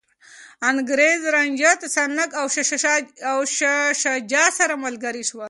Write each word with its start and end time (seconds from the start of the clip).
انګریز، 0.69 1.21
رنجیت 1.35 1.81
سنګ 1.95 2.29
او 3.29 3.37
شاه 3.57 3.81
شجاع 4.01 4.47
سره 4.59 4.73
ملګري 4.85 5.23
شول. 5.29 5.39